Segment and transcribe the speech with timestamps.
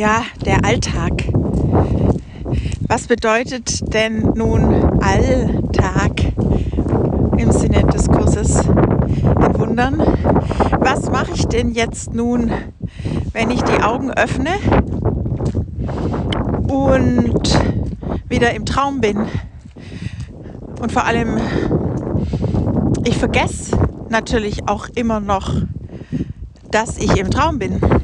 [0.00, 1.28] Ja, der Alltag.
[2.88, 6.32] Was bedeutet denn nun Alltag
[7.36, 9.98] im Sinne des Kurses in Wundern?
[10.78, 12.50] Was mache ich denn jetzt nun,
[13.34, 14.52] wenn ich die Augen öffne
[16.66, 17.60] und
[18.26, 19.26] wieder im Traum bin?
[20.80, 21.36] Und vor allem,
[23.04, 23.76] ich vergesse
[24.08, 25.56] natürlich auch immer noch,
[26.70, 27.99] dass ich im Traum bin.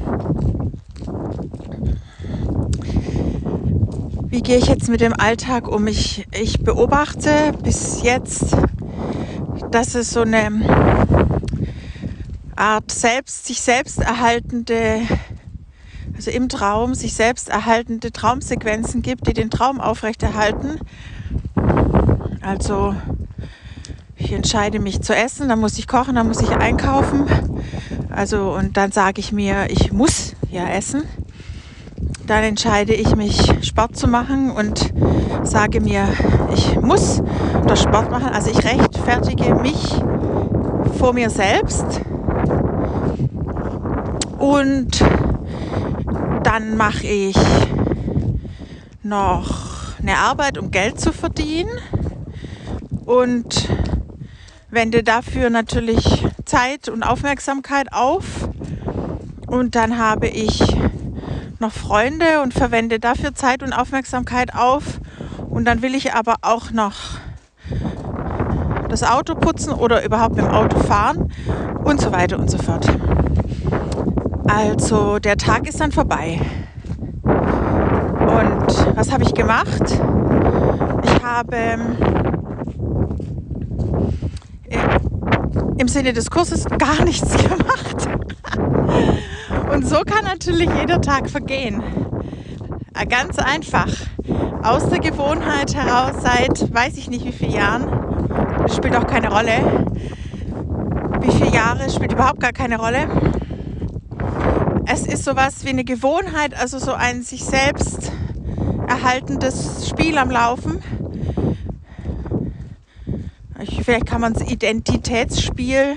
[4.29, 5.87] Wie gehe ich jetzt mit dem Alltag um?
[5.87, 8.57] Ich, ich beobachte bis jetzt,
[9.71, 10.49] dass es so eine
[12.53, 14.99] Art selbst, sich selbst erhaltende,
[16.13, 20.77] also im Traum sich selbst erhaltende Traumsequenzen gibt, die den Traum aufrechterhalten.
[22.41, 22.95] Also
[24.17, 27.27] ich entscheide mich zu essen, dann muss ich kochen, dann muss ich einkaufen.
[28.09, 31.03] Also und dann sage ich mir, ich muss ja essen
[32.29, 34.93] dann entscheide ich mich, Sport zu machen und
[35.43, 36.07] sage mir,
[36.53, 37.21] ich muss
[37.67, 38.29] das Sport machen.
[38.29, 39.95] Also ich rechtfertige mich
[40.99, 42.01] vor mir selbst
[44.37, 45.03] und
[46.43, 47.37] dann mache ich
[49.03, 51.71] noch eine Arbeit, um Geld zu verdienen
[53.05, 53.69] und
[54.69, 58.49] wende dafür natürlich Zeit und Aufmerksamkeit auf.
[59.47, 60.61] Und dann habe ich
[61.59, 64.99] noch Freunde und verwende dafür Zeit und Aufmerksamkeit auf.
[65.49, 66.93] Und dann will ich aber auch noch
[68.89, 71.31] das Auto putzen oder überhaupt mit dem Auto fahren
[71.83, 72.87] und so weiter und so fort.
[74.47, 76.39] Also der Tag ist dann vorbei.
[77.23, 79.83] Und was habe ich gemacht?
[81.03, 81.55] Ich habe
[84.69, 84.77] äh,
[85.77, 88.07] im Sinne des Kurses gar nichts gemacht.
[89.71, 91.83] Und so kann natürlich jeder Tag vergehen.
[92.93, 93.91] Äh, ganz einfach.
[94.63, 98.69] Aus der Gewohnheit heraus seit weiß ich nicht wie vielen Jahren.
[98.69, 99.87] Spielt auch keine Rolle.
[101.21, 103.07] Wie viele Jahre spielt überhaupt gar keine Rolle.
[104.85, 108.11] Es ist sowas wie eine Gewohnheit, also so ein sich selbst
[108.87, 110.81] erhaltendes Spiel am Laufen.
[113.83, 115.95] Vielleicht kann man es Identitätsspiel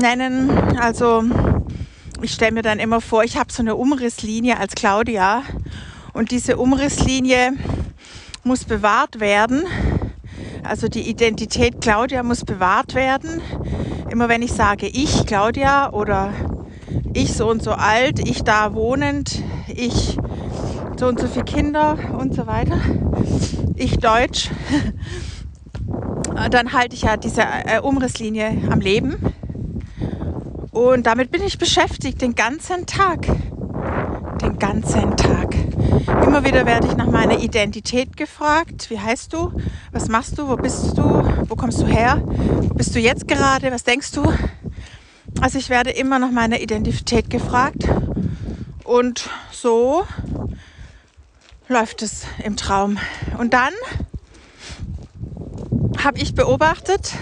[0.00, 0.50] nennen.
[0.78, 1.22] Also
[2.24, 5.42] ich stelle mir dann immer vor, ich habe so eine Umrisslinie als Claudia
[6.14, 7.52] und diese Umrisslinie
[8.44, 9.64] muss bewahrt werden.
[10.62, 13.42] Also die Identität Claudia muss bewahrt werden.
[14.10, 16.32] Immer wenn ich sage ich Claudia oder
[17.12, 20.16] ich so und so alt, ich da wohnend, ich
[20.98, 22.78] so und so viele Kinder und so weiter,
[23.76, 24.50] ich Deutsch,
[26.50, 29.16] dann halte ich ja diese äh, Umrisslinie am Leben.
[30.74, 33.28] Und damit bin ich beschäftigt den ganzen Tag.
[34.42, 35.54] Den ganzen Tag.
[36.26, 38.90] Immer wieder werde ich nach meiner Identität gefragt.
[38.90, 39.52] Wie heißt du?
[39.92, 40.48] Was machst du?
[40.48, 41.04] Wo bist du?
[41.48, 42.20] Wo kommst du her?
[42.24, 43.70] Wo bist du jetzt gerade?
[43.70, 44.24] Was denkst du?
[45.40, 47.84] Also ich werde immer nach meiner Identität gefragt.
[48.82, 50.04] Und so
[51.68, 52.98] läuft es im Traum.
[53.38, 53.72] Und dann
[56.02, 57.14] habe ich beobachtet,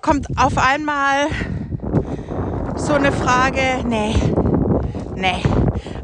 [0.00, 1.28] kommt auf einmal
[2.90, 4.16] so eine Frage, nee,
[5.14, 5.40] nee.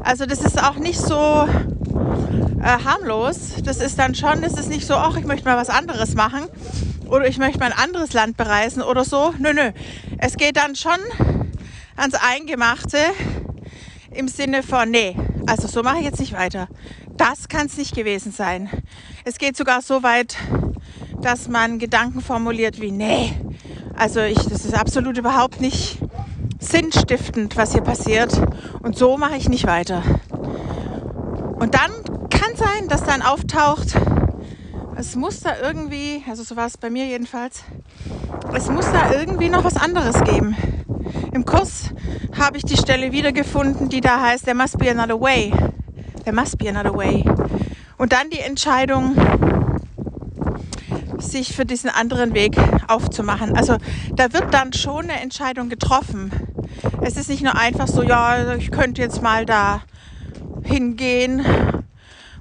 [0.05, 1.45] Also das ist auch nicht so
[2.63, 3.55] äh, harmlos.
[3.61, 6.45] Das ist dann schon, das ist nicht so, ach, ich möchte mal was anderes machen
[7.09, 9.33] oder ich möchte mal ein anderes Land bereisen oder so.
[9.37, 9.71] Nö, nö.
[10.19, 10.97] Es geht dann schon
[11.97, 12.99] ans Eingemachte
[14.11, 15.13] im Sinne von, nee,
[15.45, 16.69] also so mache ich jetzt nicht weiter.
[17.17, 18.69] Das kann es nicht gewesen sein.
[19.25, 20.37] Es geht sogar so weit,
[21.21, 23.33] dass man Gedanken formuliert wie, nee,
[23.97, 25.97] also ich, das ist absolut überhaupt nicht
[26.59, 28.39] sinnstiftend, was hier passiert.
[28.81, 30.03] Und so mache ich nicht weiter.
[31.59, 31.91] Und dann
[32.29, 33.95] kann sein, dass dann auftaucht,
[34.95, 37.63] es muss da irgendwie, also so war es bei mir jedenfalls,
[38.53, 40.55] es muss da irgendwie noch was anderes geben.
[41.33, 41.91] Im Kurs
[42.37, 45.51] habe ich die Stelle wiedergefunden, die da heißt, there must be another way.
[46.23, 47.23] There must be another way.
[47.97, 49.15] Und dann die Entscheidung,
[51.31, 52.57] sich für diesen anderen Weg
[52.87, 53.55] aufzumachen.
[53.55, 53.77] Also
[54.15, 56.31] da wird dann schon eine Entscheidung getroffen.
[57.01, 59.81] Es ist nicht nur einfach so, ja, ich könnte jetzt mal da
[60.63, 61.45] hingehen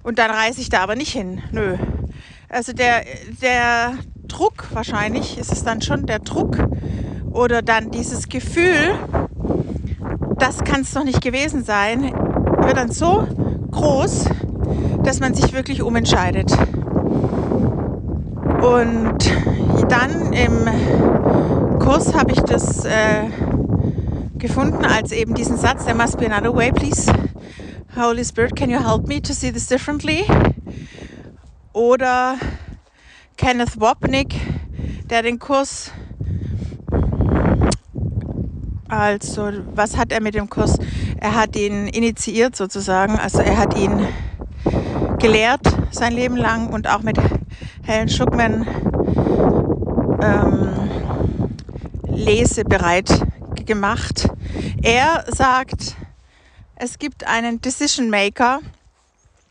[0.02, 1.42] und dann reise ich da aber nicht hin.
[1.52, 1.76] Nö.
[2.48, 3.04] Also der,
[3.42, 3.94] der
[4.28, 6.58] Druck wahrscheinlich ist es dann schon der Druck
[7.32, 8.98] oder dann dieses Gefühl,
[10.38, 12.12] das kann es doch nicht gewesen sein,
[12.60, 13.26] wird dann so
[13.70, 14.26] groß,
[15.02, 16.52] dass man sich wirklich umentscheidet.
[18.62, 19.18] Und
[19.88, 23.28] dann im Kurs habe ich das äh,
[24.38, 27.10] gefunden als eben diesen Satz, there must be another way, please.
[27.96, 30.24] Holy Spirit, can you help me to see this differently?
[31.72, 32.36] Oder
[33.36, 34.34] Kenneth Wapnick,
[35.08, 35.90] der den Kurs,
[38.88, 40.78] also was hat er mit dem Kurs?
[41.20, 44.06] Er hat ihn initiiert sozusagen, also er hat ihn
[45.18, 47.18] gelehrt sein Leben lang und auch mit
[47.86, 48.66] Helen Schuckman
[50.20, 50.90] ähm,
[52.08, 53.08] lesebereit
[53.64, 54.28] gemacht.
[54.82, 55.94] Er sagt,
[56.74, 58.58] es gibt einen Decision Maker.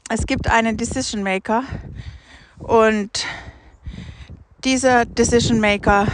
[0.10, 1.64] Es gibt einen Decision Maker
[2.60, 3.26] und
[4.66, 6.06] dieser Decision Maker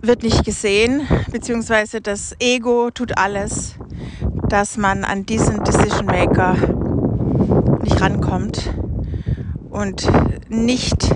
[0.00, 3.76] wird nicht gesehen, beziehungsweise das Ego tut alles,
[4.48, 6.81] dass man an diesen Decision Maker
[7.82, 8.72] nicht rankommt
[9.70, 10.06] und
[10.48, 11.14] nicht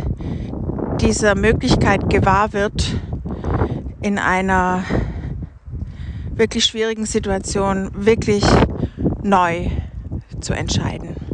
[1.00, 2.96] dieser Möglichkeit gewahr wird,
[4.02, 4.84] in einer
[6.34, 8.44] wirklich schwierigen Situation wirklich
[9.22, 9.70] neu
[10.40, 11.25] zu entscheiden.